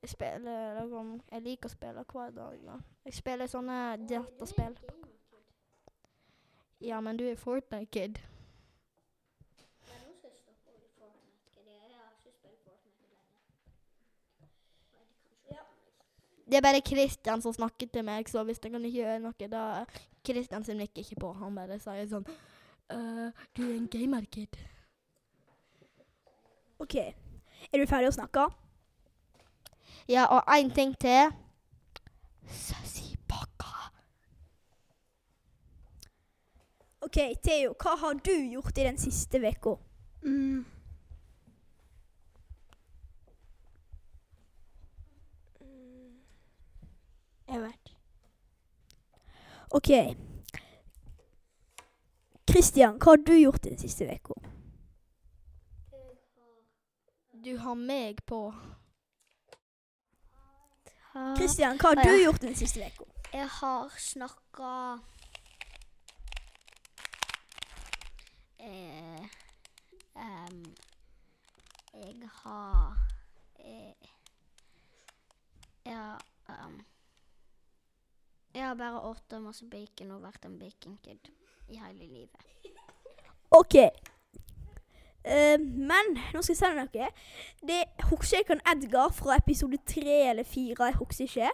Jeg 0.02 0.10
spiller 0.10 0.80
liksom 0.82 1.14
Jeg 1.32 1.42
liker 1.42 1.70
å 1.70 1.72
spille 1.72 2.04
hver 2.12 2.36
dag. 2.36 2.60
Ja. 2.64 2.76
Jeg 3.04 3.14
spiller 3.14 3.48
sånne 3.48 3.80
dataspill. 4.08 4.76
Ja, 6.84 7.00
men 7.00 7.16
du 7.16 7.24
er 7.24 7.40
Fortnite-kid. 7.40 8.20
Det 16.44 16.58
er 16.58 16.64
bare 16.64 16.82
Kristian 16.84 17.40
som 17.42 17.54
snakker 17.56 17.88
til 17.92 18.04
meg, 18.04 18.28
så 18.28 18.42
hvis 18.44 18.60
jeg 18.62 18.72
kan 18.72 18.84
ikke 18.84 19.00
gjøre 19.00 19.20
noe, 19.24 19.48
da 19.48 19.84
Kristian 20.24 20.64
sin 20.64 20.76
nikker 20.80 21.02
ikke 21.04 21.20
på. 21.20 21.32
Han 21.40 21.56
bare 21.56 21.78
sier 21.80 22.04
sånn 22.10 22.26
«Øh, 22.92 23.30
Du 23.56 23.62
er 23.64 23.76
en 23.76 23.88
gamer-kid. 23.88 24.58
OK. 26.78 26.94
Er 27.00 27.80
du 27.80 27.86
ferdig 27.88 28.10
å 28.10 28.16
snakke? 28.18 28.44
Ja, 30.08 30.26
og 30.28 30.44
én 30.52 30.68
ting 30.74 30.92
til. 31.00 31.32
Søssipakka. 32.44 33.72
OK, 37.08 37.18
Theo, 37.44 37.72
hva 37.80 37.96
har 38.02 38.20
du 38.20 38.34
gjort 38.52 38.76
i 38.78 38.84
den 38.84 39.00
siste 39.00 39.40
uka? 39.40 39.78
Mm. 40.24 40.64
Jeg 47.54 47.62
vet. 47.62 47.90
OK. 49.70 49.90
Kristian, 52.50 52.96
hva 52.98 53.14
har 53.14 53.20
du 53.26 53.32
gjort 53.38 53.62
den 53.64 53.78
siste 53.78 54.08
uka? 54.10 54.34
Du 57.44 57.52
har 57.60 57.74
meg 57.78 58.18
på. 58.26 58.40
Kristian, 61.38 61.78
hva 61.78 61.92
har 61.94 62.02
Ah, 62.02 62.08
du 62.10 62.22
gjort 62.24 62.40
den 62.42 62.54
siste 62.58 62.80
uka? 62.90 63.06
Jeg 63.34 63.48
har 63.60 63.88
snakka 63.98 64.72
eh, 68.58 69.22
em, 70.16 70.60
Jeg 71.94 72.28
har 72.42 72.96
eh, 73.58 73.94
Ja 75.86 76.14
em, 76.18 76.33
Jeg 78.54 78.62
har 78.62 78.74
bare 78.78 79.14
spist 79.16 79.40
masse 79.42 79.66
bacon 79.70 80.12
og 80.14 80.22
vært 80.22 80.44
en 80.46 80.58
baconkid 80.58 81.30
i 81.68 81.78
hele 81.80 82.06
livet. 82.06 82.44
OK. 83.50 83.74
Uh, 85.24 85.58
men 85.58 86.12
nå 86.34 86.42
skal 86.42 86.52
jeg 86.52 86.60
si 86.60 86.70
noe. 86.76 87.08
Det 87.66 87.80
husker 88.10 88.38
jeg 88.38 88.46
kan 88.50 88.62
Edgar 88.70 89.10
fra 89.16 89.38
episode 89.40 89.80
tre 89.88 90.20
eller 90.30 90.46
fire. 90.46 90.90
Jeg 90.90 91.00
husker 91.00 91.24
ikke. 91.26 91.50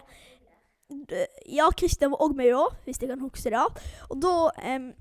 Ja, 1.47 1.69
Kristian 1.71 2.11
var 2.11 2.21
òg 2.25 2.35
med 2.35 2.51
da, 2.51 2.65
hvis 2.85 2.99
jeg 3.01 3.09
kan 3.09 3.23
huske 3.23 3.49
det. 3.49 3.63
Og 4.11 4.21
da 4.21 4.35
um, 4.75 4.91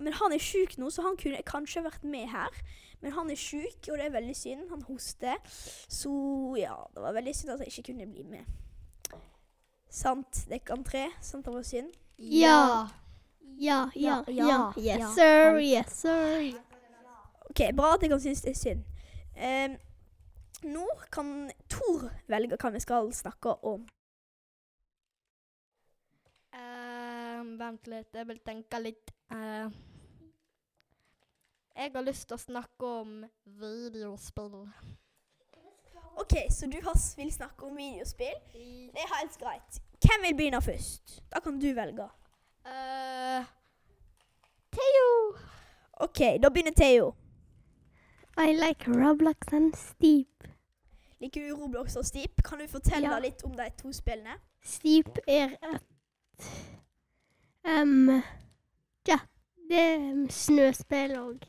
Men 0.00 0.14
han 0.16 0.32
er 0.32 0.40
sjuk 0.40 0.78
nå, 0.78 0.88
så 0.88 1.02
han 1.04 1.18
kunne 1.20 1.42
kanskje 1.44 1.84
vært 1.84 2.04
med 2.08 2.30
her. 2.32 2.62
Men 3.02 3.12
han 3.12 3.28
er 3.30 3.36
sjuk, 3.36 3.84
og 3.90 3.98
det 3.98 4.06
er 4.06 4.16
veldig 4.16 4.36
synd. 4.36 4.64
Han 4.70 4.86
hoster. 4.88 5.36
Så 5.44 6.12
ja, 6.56 6.78
det 6.94 7.04
var 7.04 7.12
veldig 7.12 7.34
synd 7.36 7.52
at 7.52 7.66
jeg 7.66 7.72
ikke 7.74 7.92
kunne 7.92 8.08
bli 8.08 8.24
med. 8.24 8.48
Sant, 9.90 10.44
dere 10.48 10.82
tre? 10.86 11.08
Sant 11.20 11.46
var 11.50 11.62
synd? 11.66 11.92
Ja. 12.16 12.88
Ja, 13.60 13.90
ja, 13.94 14.22
Ja, 14.26 14.32
ja. 14.46 14.72
ja, 14.76 14.98
Yes, 14.98 15.14
sir. 15.14 15.58
Yes, 15.60 16.00
sir. 16.00 16.60
OK, 17.50 17.60
bra 17.76 17.94
at 17.94 18.02
jeg 18.02 18.10
kan 18.10 18.20
synes 18.20 18.42
det 18.42 18.50
er 18.50 18.60
synd. 18.60 18.84
Em, 19.36 19.76
nå 20.62 20.86
kan 21.12 21.50
Tor 21.68 22.06
velge 22.30 22.56
hva 22.60 22.70
vi 22.70 22.80
skal 22.80 23.10
snakke 23.12 23.56
om. 23.66 23.82
Eh, 26.54 27.42
vent 27.58 27.90
litt, 27.90 28.14
jeg 28.14 28.28
vil 28.28 28.40
tenke 28.46 28.80
litt. 28.82 29.12
Uh, 29.30 29.70
jeg 31.74 31.92
har 31.94 32.06
lyst 32.06 32.28
til 32.28 32.36
å 32.36 32.42
snakke 32.42 32.94
om 33.02 33.20
videospill. 33.60 34.68
OK, 36.20 36.34
så 36.50 36.66
du 36.66 36.76
har, 36.84 36.96
vil 37.16 37.32
snakke 37.32 37.64
om 37.66 37.76
videospill? 37.76 38.36
Det 38.52 39.00
er 39.04 39.14
helt 39.20 39.38
greit. 39.40 39.80
Hvem 40.00 40.24
vil 40.26 40.36
begynne 40.36 40.60
først? 40.62 41.22
Da 41.32 41.40
kan 41.40 41.58
du 41.60 41.66
velge. 41.76 42.08
Uh, 42.66 43.44
Theo! 44.76 45.08
OK, 46.00 46.20
da 46.42 46.48
begynner 46.48 46.72
Theo. 46.76 47.14
I 48.38 48.52
like 48.54 48.86
Roblox 48.88 49.52
and 49.52 49.74
Steep. 49.76 50.44
Liker 51.20 51.48
du 51.48 51.56
Roblox 51.62 51.96
og 51.96 52.04
Steep? 52.06 52.42
Kan 52.44 52.58
du 52.58 52.66
fortelle 52.68 53.10
Ja. 53.12 53.18
litt 53.18 53.44
om 53.44 53.52
de 53.56 53.70
to 53.82 53.92
spillene? 53.92 54.36
Steep 54.64 55.18
er 55.28 55.56
et 55.72 55.82
um, 57.64 58.22
Ja, 59.08 59.18
det 59.70 59.78
er 59.78 60.26
snøspill 60.32 61.18
og 61.18 61.44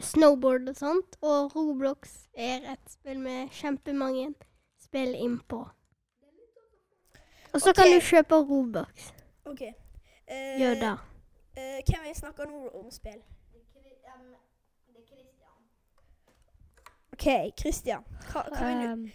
snowboard 0.00 0.68
og 0.68 0.76
sånt. 0.76 1.16
Og 1.22 1.56
Roblox 1.56 2.16
er 2.34 2.66
et 2.72 2.90
spill 2.90 3.18
med 3.22 3.48
kjempemange 3.54 4.34
spill 4.82 5.14
innpå. 5.14 5.62
Og 7.54 7.60
så 7.60 7.72
kan 7.72 7.88
du 7.94 8.00
kjøpe 8.04 8.34
Roblox. 8.50 9.12
OK. 9.46 9.62
Eh, 9.62 10.58
Gjør 10.60 10.74
det. 10.82 10.92
eh, 11.56 11.78
hvem 11.86 12.04
vil 12.04 12.14
snakke 12.18 12.44
nå 12.50 12.68
om 12.74 12.90
spill? 12.90 13.22
OK, 17.12 17.52
Christian. 17.60 18.02
Hva, 18.32 18.42
hva, 18.52 18.92
Um, 18.92 19.06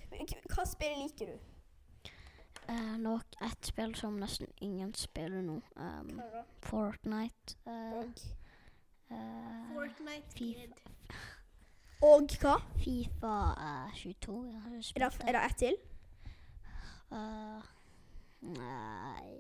hva 0.56 0.64
spill 0.66 0.96
liker 1.04 1.26
du? 1.26 2.12
eh, 2.70 2.98
nok 2.98 3.36
et 3.46 3.66
spill 3.68 3.94
som 3.96 4.16
nesten 4.20 4.48
ingen 4.62 4.94
spiller 4.98 5.42
nå. 5.46 5.60
Um, 5.76 6.22
Fortnite. 6.66 7.58
eh, 7.68 8.00
eh, 8.00 8.04
Fortnite 9.74 10.38
FIFA. 10.38 10.62
Kid. 10.62 10.74
Og 12.12 12.36
hva? 12.42 12.56
Fifa 12.82 13.36
eh, 13.68 13.96
22. 14.02 14.38
Jeg 14.48 14.62
har 14.62 14.78
ikke 14.78 15.02
Er 15.02 15.10
det, 15.10 15.28
er 15.28 15.38
det 15.38 15.46
ett 15.46 15.58
til? 15.58 15.76
Eh, 17.12 17.62
nei 18.42 19.32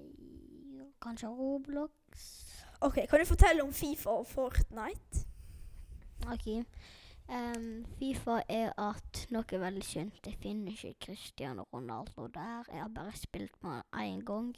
Kanskje 1.01 1.27
Roblox? 1.27 2.25
OK, 2.81 2.93
kan 3.09 3.19
du 3.19 3.25
fortelle 3.25 3.63
om 3.63 3.73
Fifa 3.73 4.09
og 4.09 4.27
Fortnite? 4.27 5.25
OK. 6.31 6.47
Um, 7.29 7.85
Fifa 7.99 8.41
er 8.49 8.73
at 8.77 9.25
noe 9.33 9.59
veldig 9.61 9.83
synd. 9.85 10.11
Det 10.25 10.35
finner 10.41 10.71
ikke 10.71 10.93
Cristiano 11.05 11.63
Ronaldo 11.73 12.27
der. 12.27 12.63
Jeg 12.71 12.81
har 12.81 12.91
bare 12.95 13.17
spilt 13.17 13.63
med 13.63 13.81
han 13.93 14.19
én 14.19 14.25
gang 14.25 14.55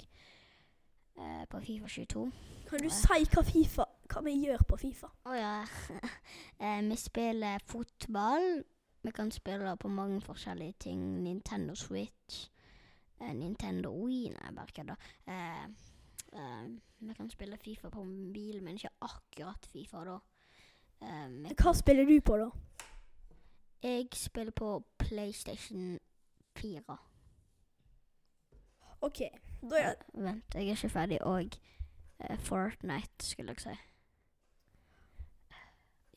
uh, 1.17 1.43
på 1.49 1.59
Fifa 1.59 1.87
22. 1.87 2.31
Kan 2.69 2.79
du 2.79 2.85
uh, 2.85 2.91
si 2.91 3.27
hva 3.31 3.43
Fifa 3.43 3.85
Hva 4.13 4.21
vi 4.21 4.35
gjør 4.43 4.61
på 4.69 4.77
Fifa? 4.77 5.07
Å 5.25 5.33
ja. 5.33 5.53
eh, 6.61 6.81
vi 6.85 6.95
spiller 7.01 7.63
fotball. 7.65 8.59
Vi 9.01 9.11
kan 9.11 9.31
spille 9.33 9.71
på 9.81 9.89
mange 9.89 10.19
forskjellige 10.21 10.75
ting. 10.85 10.99
Nintendo 11.23 11.73
Switch, 11.73 12.43
eh, 13.17 13.31
Nintendo 13.33 13.89
Wii 13.89 14.27
Nei, 14.35 14.51
bare 14.53 14.75
kødda. 14.75 14.97
Eh, 15.25 15.63
vi 16.99 17.15
kan 17.17 17.31
spille 17.33 17.57
Fifa 17.57 17.89
på 17.89 18.03
mobil, 18.05 18.59
men 18.61 18.77
ikke 18.77 18.91
akkurat 19.01 19.65
Fifa, 19.71 20.03
da. 20.05 20.19
Hva 21.57 21.73
spiller 21.73 22.05
du 22.05 22.13
på, 22.21 22.37
da? 22.37 22.51
Jeg 23.83 24.11
spiller 24.13 24.53
på 24.53 24.75
PlayStation 24.97 25.97
4. 26.59 26.97
OK, 29.01 29.23
da 29.71 29.81
er 29.81 29.97
Vent, 30.13 30.53
jeg 30.53 30.69
er 30.69 30.77
ikke 30.77 30.93
ferdig. 30.99 31.19
Og 31.25 31.57
Fortnite, 32.45 33.25
skulle 33.25 33.57
jeg 33.57 33.65
si. 33.65 33.92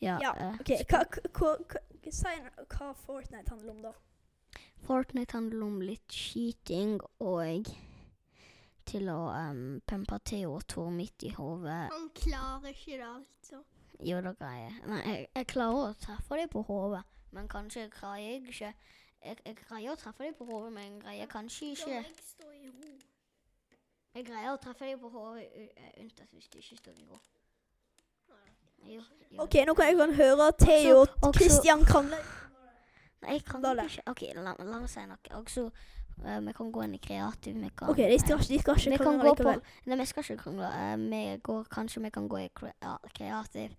Ja. 0.05 0.19
Ja, 0.23 0.33
eh, 0.37 0.61
OK. 0.61 0.73
Hva, 0.91 1.03
hva, 1.33 1.53
hva, 1.73 2.12
si 2.12 2.35
hva 2.76 2.93
Fortnite 3.07 3.50
handler 3.55 3.73
om, 3.73 3.83
da. 3.88 3.93
Fortnite 4.87 5.38
handler 5.38 5.67
om 5.67 5.81
litt 5.83 6.12
skyting 6.12 6.99
og 7.25 7.71
til 8.87 9.09
å 9.11 9.19
um, 9.35 9.81
pumpe 9.83 10.19
Theo 10.31 10.53
og 10.61 10.67
Tor 10.71 10.93
midt 10.95 11.25
i 11.26 11.33
hodet. 11.35 11.88
Han 11.91 12.11
klarer 12.15 12.71
ikke 12.71 13.00
det, 13.00 13.09
altså. 13.09 13.62
Jo, 14.05 14.21
det 14.23 14.37
greier 14.38 14.69
jeg. 14.69 14.76
Nei, 14.93 15.00
jeg, 15.09 15.26
jeg 15.35 15.49
klarer 15.50 15.88
å 15.88 15.97
treffe 15.99 16.38
dem 16.38 16.53
på 16.53 16.62
hodet, 16.69 17.03
men 17.35 17.49
kanskje 17.50 17.88
greier 17.91 18.37
jeg 18.37 18.45
ikke 18.45 18.71
jeg, 19.26 19.38
jeg 19.43 19.57
greier 19.59 19.91
å 19.91 19.99
treffe 19.99 20.23
dem 20.23 20.37
på 20.38 20.47
hodet, 20.47 20.73
men 20.76 20.85
jeg 20.85 21.00
greier 21.03 21.31
kanskje 21.33 21.73
ikke 21.73 21.88
ikke 21.88 21.97
jeg 21.97 22.26
stå 22.29 22.50
i 22.53 22.69
ro. 22.71 22.93
Jeg 24.17 24.26
greier 24.29 24.53
å 24.53 24.61
treffe 24.62 24.91
dem 24.93 25.00
på 25.03 25.11
hodet 25.12 25.49
unntatt 26.00 26.37
hvis 26.37 26.53
de 26.53 26.62
ikke 26.62 26.79
står 26.79 27.00
i 27.00 27.09
ro. 27.09 27.19
Jo, 28.85 29.02
jo. 29.30 29.42
OK, 29.42 29.54
nå 29.66 29.75
kan 29.75 29.90
jeg 29.90 29.99
kan 29.99 30.14
høre 30.14 30.52
Theo 30.61 30.99
og 31.00 31.09
Kristian 31.35 31.35
Christian 31.35 31.85
krangle. 31.85 32.18
Nei, 33.23 33.33
jeg 33.38 33.45
kan 33.45 33.64
ikke. 33.85 34.02
OK, 34.06 34.23
la, 34.37 34.54
la 34.59 34.78
meg 34.78 34.88
si 34.90 35.02
noe. 35.09 35.18
Også, 35.40 35.66
uh, 36.23 36.38
vi 36.47 36.54
kan 36.56 36.71
gå 36.73 36.85
inn 36.87 36.95
i 36.95 37.02
kreativ. 37.02 37.59
Vi 37.59 37.71
kan, 37.75 37.90
OK, 37.90 38.02
de 38.04 38.18
skal, 38.23 38.38
de 38.38 38.61
skal 38.62 38.78
Vi 38.78 38.92
ikke 38.92 39.02
kan 39.02 39.04
krangle 39.04 39.28
gå 39.28 39.35
på 39.35 39.42
likevel. 39.42 39.62
Nei, 39.87 40.00
vi 40.00 40.09
skal 40.12 40.26
ikke 40.26 40.42
krangle. 40.45 40.71
Uh, 40.71 41.37
går, 41.49 41.68
kanskje 41.73 42.02
vi 42.04 42.14
kan 42.14 42.28
gå 42.28 42.42
i 42.45 42.49
kre, 42.54 42.73
ja, 42.83 42.97
kreativ. 43.16 43.76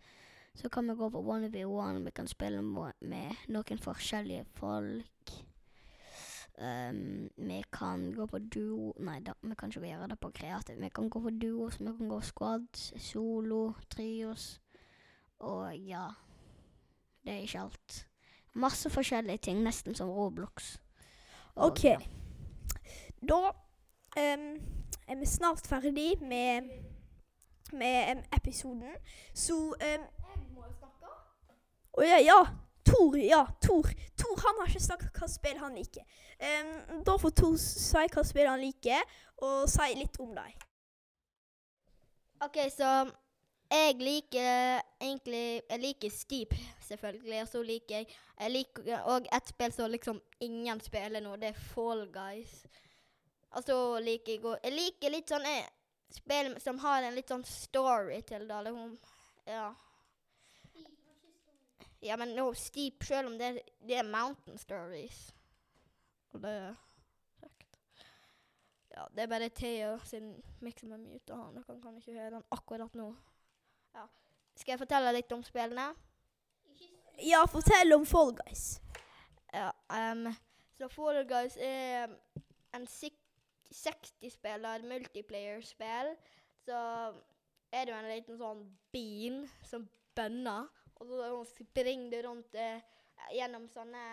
Så 0.58 0.70
kan 0.74 0.89
vi 0.89 0.96
gå 0.98 1.10
på 1.13 1.22
one 1.22 1.51
v 1.54 1.66
one. 1.66 2.04
Vi 2.04 2.12
kan 2.12 2.27
spille 2.27 2.62
med 2.62 3.48
noen 3.54 3.80
forskjellige 3.82 4.46
folk. 4.58 5.36
Um, 6.58 7.30
vi 7.36 7.63
kan 7.72 8.13
gå 8.16 8.25
på 8.25 8.39
duo 8.39 8.94
Nei, 9.06 9.20
da, 9.22 9.36
vi 9.46 9.54
kan 9.54 9.70
ikke 9.70 9.86
gjøre 9.86 10.08
det 10.10 10.20
på 10.20 10.32
kreativ. 10.34 10.80
Vi 10.82 10.89
kan 10.89 11.10
gå 11.10 11.22
på 11.22 11.30
duos, 11.30 11.77
vi 11.80 11.86
kan 11.86 12.10
gå 12.10 12.22
squad, 12.22 12.68
solo, 12.98 13.75
trios. 13.89 14.56
Og 15.39 15.77
ja 15.77 16.08
Det 17.24 17.34
er 17.34 17.38
ikke 17.44 17.60
alt. 17.60 18.08
Masse 18.53 18.89
forskjellige 18.89 19.38
ting, 19.38 19.62
nesten 19.62 19.96
som 19.96 20.09
Roblox. 20.09 20.77
Og, 21.55 21.72
OK. 21.72 21.83
ja. 21.83 21.98
Da 23.29 23.40
um, 23.48 24.46
er 25.07 25.20
vi 25.20 25.25
snart 25.25 25.68
ferdig 25.68 26.22
med, 26.22 26.62
med 27.74 28.16
um, 28.18 28.24
episoden. 28.38 28.96
Så 29.33 29.55
um, 29.55 30.07
Å 31.98 32.05
ja, 32.05 32.18
ja. 32.22 32.40
Tor, 32.85 33.18
ja. 33.18 33.44
Tor. 33.62 33.90
Tor 34.18 34.42
han 34.46 34.62
har 34.62 34.70
ikke 34.70 34.83
sagt 34.85 35.20
hva 35.20 35.27
spill 35.29 35.57
han 35.59 35.75
liker. 35.75 36.05
Um, 36.40 37.01
da 37.05 37.18
får 37.20 37.33
Tor 37.42 37.55
si 37.62 38.03
hva 38.14 38.24
spill 38.25 38.50
han 38.50 38.62
liker, 38.62 39.18
og 39.44 39.66
si 39.70 39.88
litt 39.98 40.20
om 40.24 40.33
dem. 40.38 40.53
OK, 42.46 42.62
så 42.70 42.92
jeg 43.72 43.96
liker 44.00 44.82
egentlig 45.01 45.62
Jeg 45.70 45.80
liker 45.80 46.10
Steep, 46.10 46.53
selvfølgelig. 46.88 47.42
Og 47.42 47.48
så 47.48 47.64
liker 47.64 47.96
jeg 47.96 48.08
Jeg 48.40 48.51
liker 48.51 49.08
òg 49.10 49.27
et 49.36 49.50
spill 49.50 49.74
som 49.74 49.92
liksom 49.92 50.22
ingen 50.40 50.80
spiller 50.82 51.24
nå. 51.24 51.36
Det 51.36 51.51
er 51.51 51.66
Fall 51.74 52.06
Guys. 52.14 52.62
Og 53.51 53.64
så 53.64 53.77
liker 54.00 54.34
jeg 54.34 54.46
òg 54.46 54.58
Jeg 54.64 54.77
liker 54.77 55.14
litt 55.14 55.34
sånn 55.34 55.48
spill 56.16 56.53
som 56.64 56.80
har 56.80 57.03
en 57.03 57.16
litt 57.18 57.30
sånn 57.30 57.44
story 57.44 58.22
til 58.27 58.48
det. 58.48 58.62
Liksom. 58.70 58.98
Ja. 59.48 59.68
Ja, 62.00 62.18
men 62.18 62.36
no, 62.38 62.53
Steep, 62.53 63.03
selv 63.03 63.32
om 63.32 63.38
det, 63.38 63.58
det 63.84 63.98
er 64.00 64.08
Mountain 64.08 64.58
Stories. 64.62 65.34
Og 66.32 66.44
det 66.44 66.51
er. 66.51 66.75
Ja, 68.98 69.08
det 69.14 69.24
er 69.24 69.30
bare 69.30 69.50
Theo 69.53 69.98
sin 70.06 70.30
miks 70.62 70.84
med 70.84 71.01
mute, 71.03 71.34
og 71.34 71.58
han 71.68 71.82
kan 71.82 71.98
ikke 72.00 72.16
høre 72.16 72.38
den 72.38 72.46
akkurat 72.51 72.96
nå. 72.98 73.12
Ja. 73.96 74.08
Skal 74.58 74.72
jeg 74.74 74.80
fortelle 74.82 75.14
litt 75.16 75.32
om 75.36 75.44
spillene? 75.46 75.96
Ja, 77.26 77.46
fortell 77.50 77.94
om 77.96 78.06
Fall 78.06 78.34
Guys. 78.38 78.82
Ja, 79.54 79.72
um, 79.94 80.28
så 80.78 80.90
Fall 80.94 81.24
Guys 81.30 81.58
er 81.58 82.08
en 82.78 82.88
60-spiller 82.88 84.84
multiplayer-spill. 84.86 86.16
Så 86.66 86.78
er 87.72 87.86
du 87.86 87.92
en 87.96 88.10
liten 88.12 88.38
sånn 88.40 88.78
bean 88.94 89.48
som 89.66 89.88
bønner, 90.18 90.68
og 90.98 91.08
så 91.10 91.44
springer 91.50 92.10
du 92.12 92.18
rundt 92.28 92.56
eh, 92.58 92.82
gjennom 93.36 93.68
sånne 93.74 94.04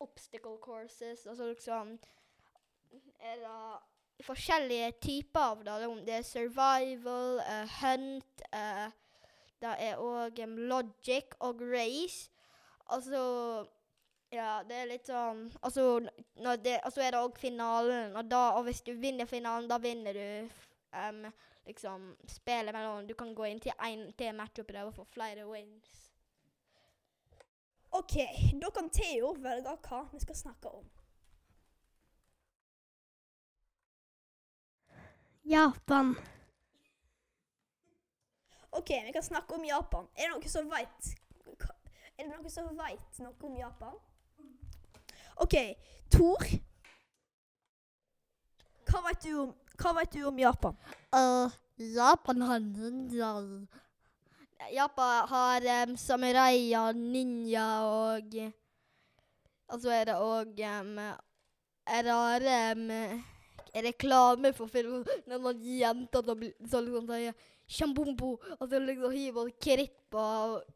obstacle 0.00 0.58
courses, 0.62 1.26
og 1.26 1.36
så 1.36 1.44
liksom 1.50 1.98
er 3.20 3.36
det 3.42 3.56
forskjellige 4.24 4.92
typer 5.02 5.40
av 5.40 5.64
det. 5.64 5.76
Det 6.06 6.14
er 6.14 6.26
survival, 6.26 7.40
uh, 7.40 7.76
hunt, 7.80 8.44
uh, 8.54 8.88
det 9.60 9.74
er 9.78 10.00
òg 10.00 10.40
logic 10.56 11.36
og 11.40 11.60
race. 11.60 12.30
Altså 12.90 13.66
Ja, 14.30 14.62
det 14.62 14.76
er 14.76 14.86
litt 14.86 15.08
sånn 15.10 15.48
Altså, 15.62 15.98
det, 16.62 16.76
altså 16.86 17.02
er 17.02 17.10
det 17.10 17.20
òg 17.20 17.38
finalen, 17.38 18.14
og, 18.16 18.28
da, 18.30 18.50
og 18.54 18.68
hvis 18.68 18.82
du 18.86 18.92
vinner 18.94 19.26
finalen, 19.26 19.68
da 19.68 19.78
vinner 19.82 20.14
du 20.14 20.52
um, 20.94 21.24
liksom 21.66 22.12
spillet 22.30 22.74
mellom 22.74 23.08
Du 23.08 23.14
kan 23.14 23.34
gå 23.34 23.48
inn 23.50 23.60
til 23.60 23.74
én 23.86 24.12
til 24.18 24.34
match 24.34 24.62
og 24.62 24.70
prøve 24.70 24.92
å 24.92 24.96
få 25.00 25.06
flere 25.10 25.46
wins. 25.50 25.96
OK, 27.90 28.16
da 28.62 28.70
kan 28.70 28.90
Theo 28.94 29.34
velge 29.42 29.76
hva 29.88 30.04
vi 30.12 30.22
skal 30.22 30.38
snakke 30.38 30.70
om. 30.78 30.86
Japan. 35.50 36.14
OK, 38.70 38.90
vi 39.04 39.12
kan 39.12 39.22
snakke 39.22 39.54
om 39.54 39.64
Japan. 39.64 40.06
Er 40.14 40.28
det 40.28 40.34
noen 40.36 40.52
som 40.52 40.68
veit 40.70 41.08
Er 42.14 42.22
det 42.22 42.28
noen 42.30 42.52
som 42.52 42.68
veit 42.78 43.18
noe 43.18 43.48
om 43.48 43.56
Japan? 43.58 43.96
OK, 45.42 45.56
Tor. 46.12 46.44
Hva 48.90 49.02
veit 49.08 49.26
du 49.26 49.50
vet 49.96 50.14
du 50.14 50.22
om 50.28 50.38
Japan? 50.38 50.78
Uh, 51.10 51.50
Japan 51.80 52.42
har 52.46 52.62
Japan 54.70 55.28
har 55.32 55.68
um, 55.88 55.96
samuraier, 55.96 56.92
ninja 56.94 57.66
og 57.88 58.38
Altså 59.70 59.88
så 59.88 59.94
er 59.94 60.08
det 60.10 60.16
òg 60.18 60.62
um, 60.66 60.96
rare 62.06 62.56
um, 62.76 62.88
reklame 63.74 64.52
for 64.56 64.66
film. 64.68 65.04
Når 65.26 65.38
noen 65.44 65.62
jenter 65.78 66.22
som 66.26 66.38
blir- 66.38 66.54
liksom 66.60 67.06
sier 67.08 67.34
Shambombo, 67.70 68.32
og 68.58 68.64
så 68.68 68.80
liksom 68.82 69.12
hiver 69.14 69.50
kritt 69.62 69.92
på 70.10 70.22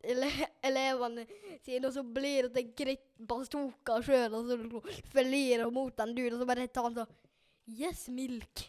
ele 0.04 0.28
elevene 0.62 1.24
sine, 1.64 1.86
og 1.88 1.92
så 1.92 2.04
blir 2.06 2.46
det 2.48 2.52
til 2.54 2.68
krittbazooka 2.78 3.96
sjøl, 4.06 4.34
og 4.38 4.46
så 4.46 4.56
liksom 4.60 5.02
flirer 5.10 5.64
hun 5.64 5.74
mot 5.74 5.96
den 5.96 6.14
duren 6.14 6.36
og 6.36 6.40
så 6.44 6.46
bare 6.46 6.68
tar 6.68 6.86
han 6.86 6.94
sånn 7.00 7.12
Yes, 7.66 8.08
milk. 8.08 8.68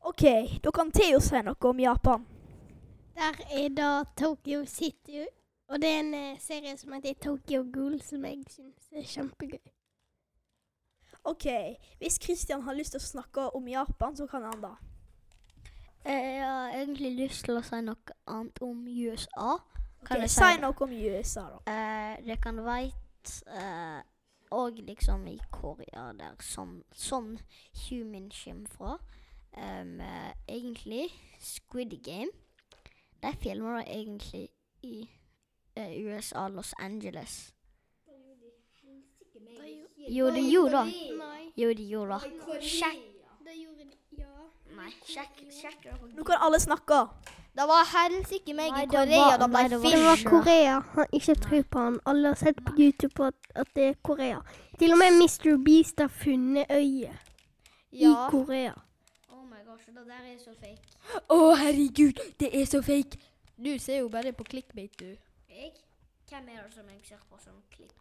OK, 0.00 0.22
da 0.62 0.70
kan 0.72 0.90
Theo 0.90 1.20
si 1.20 1.40
noe 1.44 1.68
om 1.70 1.78
Japan. 1.80 2.24
Der 3.14 3.36
er 3.52 3.68
da 3.68 3.90
Tokyo 4.16 4.64
City. 4.66 5.26
Og 5.68 5.80
det 5.80 5.88
er 5.88 6.00
en 6.00 6.14
eh, 6.14 6.38
serie 6.42 6.74
som 6.76 6.92
heter 6.92 7.14
Tokyo 7.20 7.62
Ghoul, 7.72 8.00
som 8.02 8.24
jeg 8.24 8.42
syns 8.52 8.88
er 8.92 9.06
kjempegøy. 9.08 9.60
OK. 11.24 11.46
Hvis 11.98 12.18
Kristian 12.18 12.62
har 12.62 12.76
lyst 12.76 12.94
til 12.94 13.00
å 13.00 13.06
snakke 13.06 13.46
om 13.56 13.68
Japan, 13.68 14.16
så 14.16 14.26
kan 14.26 14.42
han 14.42 14.60
da. 14.62 14.74
Eh, 16.04 16.34
Jeg 16.36 16.44
har 16.44 16.74
egentlig 16.76 17.14
lyst 17.16 17.44
til 17.44 17.56
å 17.56 17.62
si 17.64 17.80
noe 17.80 18.16
annet 18.26 18.60
om 18.62 18.84
USA. 18.88 19.56
Kan 20.04 20.18
Ok, 20.18 20.22
jeg 20.22 20.30
Si 20.30 20.60
noe 20.60 20.74
om 20.84 20.92
USA, 20.92 21.46
da. 21.54 21.60
Eh, 21.72 22.26
det 22.26 22.40
kan 22.42 22.60
veit 22.64 23.42
eh, 23.46 24.02
Og 24.50 24.78
liksom 24.84 25.26
i 25.26 25.38
Korea, 25.50 26.12
der 26.12 26.36
sånn, 26.44 26.82
sånn 26.92 27.38
human 27.88 28.30
kommer 28.30 28.68
fra. 28.68 28.98
Um, 29.56 30.00
egentlig 30.46 31.08
Squid 31.40 32.02
Game. 32.04 32.30
De 33.22 33.32
filmer 33.40 33.80
egentlig 33.86 34.48
i 34.82 35.08
eh, 35.76 36.04
USA, 36.04 36.48
Los 36.48 36.74
Angeles. 36.78 37.53
Jo, 40.08 40.30
det 40.30 40.42
gjorde 40.50 40.84
det. 40.84 40.94
Jo, 41.56 41.68
det 41.68 41.86
gjorde 41.88 42.18
det. 42.18 42.30
Det 43.44 43.54
gjorde 43.54 43.84
de. 43.84 43.96
Ja. 44.18 44.26
Nei, 44.76 44.90
sjekk, 45.06 45.40
sjekk 45.50 45.82
det 45.84 46.14
Nå 46.16 46.24
kan 46.24 46.36
alle 46.40 46.60
snakke. 46.60 47.08
Det 47.54 47.66
var 47.70 47.84
helsike 47.86 48.54
meg 48.54 48.72
i 48.74 48.86
Korea 48.90 49.36
da 49.38 49.46
ble 49.46 49.60
nei, 49.62 49.68
det 49.68 49.78
var- 49.82 50.16
film. 50.16 50.30
Korea. 50.30 50.80
Han 50.94 51.06
ikke 51.12 51.34
tro 51.40 51.62
på 51.62 51.78
han. 51.78 52.00
Alle 52.06 52.28
har 52.28 52.34
sett 52.34 52.56
på 52.64 52.72
YouTube 52.78 53.26
at, 53.26 53.34
at 53.54 53.68
det 53.74 53.84
er 53.88 53.94
Korea. 54.02 54.40
Til 54.78 54.92
og 54.92 54.98
med 54.98 55.12
Mr. 55.20 55.56
Beast 55.64 56.00
har 56.00 56.08
funnet 56.08 56.66
øyet 56.70 57.12
i 57.92 58.10
Korea. 58.30 58.72
Oh 59.30 59.44
my 59.46 59.62
gosh, 59.66 59.86
det 59.86 60.06
der 60.06 60.24
er 60.32 60.38
så 60.38 60.50
fake. 60.60 60.82
Å, 61.30 61.54
herregud, 61.54 62.18
det 62.40 62.50
er 62.60 62.64
så 62.66 62.82
fake. 62.82 63.18
Du 63.56 63.78
ser 63.78 63.98
jo 64.00 64.08
bare 64.08 64.32
på 64.32 64.44
clickbait, 64.44 64.98
du. 65.00 65.04
Jeg? 65.48 65.72
Hvem 66.28 66.48
er 66.48 66.62
det 66.66 66.74
som 66.74 66.82
jeg 66.90 67.00
ser 67.04 67.22
på 67.30 67.38
som 67.38 67.52
klipp? 67.70 67.92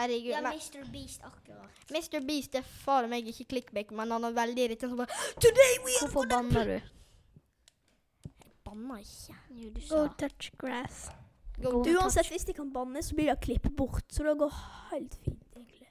Herregud. 0.00 0.32
Ja, 0.32 0.40
Mr. 0.40 0.86
Beast 0.92 1.24
akkurat. 1.24 1.84
Mr. 1.90 2.20
Beast 2.26 2.54
er 2.54 2.64
faen 2.64 3.10
meg 3.10 3.28
ikke 3.28 3.48
clickbake, 3.54 3.96
men 3.96 4.10
han 4.14 4.24
er 4.24 4.36
veldig 4.36 4.64
irritert. 4.68 4.90
så 4.90 4.96
bare, 4.96 5.20
Today 5.36 5.74
we 5.84 5.96
Hvorfor 6.00 6.28
banner 6.30 6.64
du? 6.64 6.78
Jeg 8.24 8.54
Banner 8.64 9.02
ikke. 9.02 9.36
Jo, 9.50 9.70
du 9.74 9.80
Go 9.90 10.06
touch 10.18 10.52
grass. 10.58 11.10
Go 11.62 11.82
to 11.84 11.90
Uansett, 11.90 12.30
hvis 12.30 12.44
de 12.48 12.52
kan 12.56 12.72
banne, 12.72 13.02
så 13.02 13.14
blir 13.14 13.28
det 13.32 13.40
klippet 13.40 13.76
bort. 13.76 14.04
Så 14.12 14.24
det 14.24 14.38
går 14.38 14.54
helt 14.92 15.14
fint, 15.24 15.44
egentlig. 15.56 15.88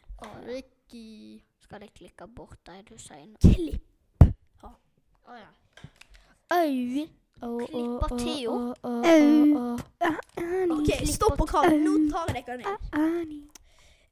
Ricky. 0.48 1.44
Skal 1.62 1.82
jeg 1.86 1.94
klikke 1.94 2.28
bort 2.36 2.58
det 2.66 2.82
du 2.90 2.98
sier 2.98 3.28
nå? 3.28 3.38
Klipp. 3.44 3.86
Å 5.30 5.36
ja. 5.38 5.50
Au. 6.50 7.60
Klipper 7.68 8.18
Theo. 8.18 8.56
Au. 8.82 9.78
OK, 10.80 10.90
stopp 11.06 11.44
og 11.46 11.48
kall. 11.52 11.78
Nå 11.84 11.94
tar 12.10 12.34
jeg 12.34 12.48
dere 12.48 12.58
ned. 12.64 13.59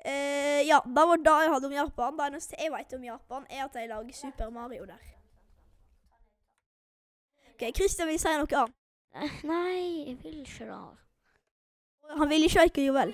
Eh, 0.08 0.62
ja, 0.68 0.80
det 0.86 1.04
var 1.10 1.20
det 1.20 1.36
jeg 1.44 1.52
hadde 1.54 1.68
om 1.68 1.74
Japan. 1.76 2.18
Det 2.18 2.26
eneste 2.32 2.56
jeg 2.62 2.72
vet 2.72 2.94
om 2.96 3.04
Japan, 3.04 3.46
er 3.50 3.64
at 3.66 3.74
de 3.76 3.88
lager 3.92 4.14
Super 4.16 4.50
Mario 4.56 4.86
der. 4.88 5.04
OK, 7.54 7.64
Christian 7.76 8.08
vil 8.08 8.20
si 8.22 8.34
noe 8.38 8.60
annet. 8.62 8.76
Eh, 9.18 9.38
Nei, 9.50 10.06
jeg 10.08 10.18
vil 10.24 10.40
ikke 10.44 10.68
det. 10.70 10.80
Han 12.20 12.30
vil 12.30 12.46
ikke 12.48 12.64
likevel. 12.70 13.14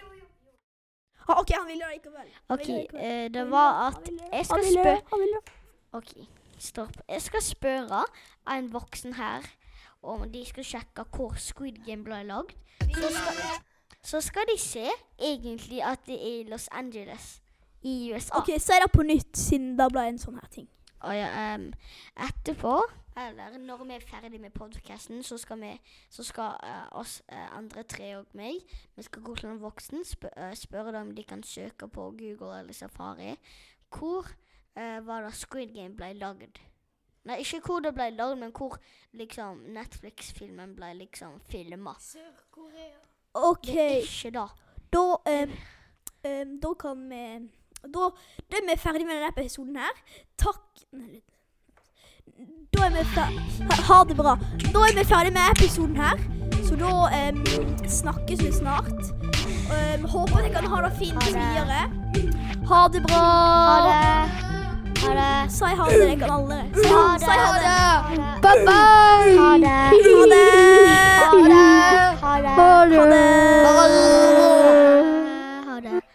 Ah, 1.24 1.38
OK, 1.40 1.54
han 1.56 1.68
vil 1.70 1.80
det 1.80 1.90
likevel. 1.96 2.32
Han 2.50 2.60
OK, 2.60 2.68
likevel. 2.68 3.02
eh, 3.08 3.28
det 3.34 3.46
var 3.52 3.78
at 3.88 4.10
jeg 4.12 4.46
skal 4.46 4.66
spørre 4.74 5.42
OK, 5.94 6.12
stopp. 6.60 6.98
Jeg 7.10 7.22
skal 7.22 7.42
spørre 7.46 8.04
en 8.58 8.68
voksen 8.74 9.14
her 9.18 9.48
om 10.04 10.26
de 10.34 10.42
skal 10.46 10.66
sjekke 10.68 11.06
hvor 11.16 11.38
Squid 11.40 11.80
Game 11.88 12.04
ble 12.04 12.20
lagd. 12.28 12.52
Så 12.94 13.10
skal, 13.16 13.40
så 14.04 14.22
skal 14.22 14.48
de 14.52 14.58
se 14.60 14.88
egentlig 15.20 15.84
at 15.84 16.04
det 16.08 16.20
er 16.20 16.40
i 16.42 16.50
Los 16.50 16.68
Angeles 16.72 17.42
i 17.82 18.14
USA. 18.14 18.38
OK, 18.38 18.52
si 18.60 18.80
det 18.84 18.92
på 18.94 19.04
nytt, 19.04 19.38
siden 19.38 19.78
det 19.80 19.88
ble 19.92 20.08
en 20.08 20.20
sånn 20.20 20.40
her 20.40 20.52
ting. 20.52 20.68
Og 21.04 21.16
ja, 21.16 21.56
um, 21.56 21.66
etterpå, 22.24 22.78
eller 23.20 23.58
når 23.60 23.84
vi 23.84 23.96
er 23.98 24.06
ferdig 24.08 24.40
med 24.42 24.54
podcasten, 24.56 25.24
så 25.24 25.38
skal 25.38 25.60
vi, 25.62 25.72
så 26.10 26.24
skal 26.24 26.56
uh, 26.64 26.88
oss 27.00 27.20
uh, 27.32 27.58
andre 27.58 27.84
tre 27.84 28.14
og 28.18 28.32
meg, 28.40 28.64
vi 28.96 29.04
skal 29.04 29.26
gå 29.26 29.36
til 29.40 29.52
en 29.52 29.62
voksen, 29.62 30.06
sp 30.08 30.32
uh, 30.32 30.54
spørre 30.56 30.96
dem 30.96 31.10
om 31.10 31.16
de 31.16 31.28
kan 31.28 31.44
søke 31.44 31.88
på 31.88 32.08
Google 32.20 32.60
eller 32.60 32.74
Safari. 32.74 33.36
Hvor 33.94 34.28
eh, 34.76 35.06
var 35.06 35.22
det 35.22 35.34
Squid 35.38 35.76
Game 35.76 35.96
ble 35.96 36.14
lagd? 36.18 36.58
Nei, 37.24 37.40
ikke 37.44 37.62
hvor 37.62 37.84
det 37.84 37.94
ble 37.94 38.10
lagd, 38.10 38.40
men 38.42 38.52
hvor 38.52 38.80
liksom 39.14 39.62
Netflix-filmen 39.76 40.74
ble 40.76 40.94
liksom 41.04 41.38
filma. 41.46 41.94
Sør-Korea. 42.02 43.13
OK, 43.34 43.66
Det 43.66 43.82
er 43.82 43.98
ikke 43.98 44.32
da. 44.36 44.46
da 44.94 45.00
um, 45.00 45.52
um, 46.26 46.60
Da 46.62 46.74
kan 46.80 46.98
vi 47.10 47.24
da, 47.84 48.10
da 48.52 48.58
er 48.60 48.68
vi 48.70 48.78
ferdig 48.80 49.06
med 49.08 49.16
denne 49.18 49.32
episoden 49.38 49.76
her. 49.76 49.96
Takk 50.40 50.84
Da 52.74 52.86
er 52.86 52.94
vi 52.94 53.04
ferdig 53.16 53.42
ha, 53.70 53.82
ha 53.90 54.04
det 54.10 54.16
bra. 54.18 54.36
Da 54.74 54.80
er 54.88 54.96
vi 55.00 55.04
ferdig 55.10 55.34
med 55.34 55.58
episoden 55.58 55.98
her. 55.98 56.18
Så 56.64 56.76
da 56.80 56.94
um, 56.94 57.44
snakkes 57.90 58.40
vi 58.46 58.52
snart. 58.52 59.04
Håper 60.14 60.38
dere 60.42 60.54
kan 60.54 60.66
ha 60.70 60.82
det 60.86 60.94
fint 61.00 61.18
Ha 61.18 61.30
det. 61.30 61.36
videre. 61.36 61.82
Ha 62.70 62.88
det 62.94 63.02
bra. 63.08 63.22
Ha 63.70 63.78
det! 63.90 64.52
Ha 65.04 65.14
det! 65.20 65.52
Si 65.52 65.66
ha 65.66 65.86
det, 65.90 66.20
dere 66.20 66.32
alle. 66.32 66.60
Ha 66.62 67.02
det. 67.18 67.26
si 67.26 67.34
ha 67.44 67.54
det. 67.66 67.78
Bye 68.46 68.66
bye! 68.68 69.38
Ha 69.42 69.52
det! 69.58 69.78
Ha 71.20 71.32
det. 71.50 71.63
먹어라. 72.42 72.56
허를. 72.56 72.98
먹어라. 73.64 74.33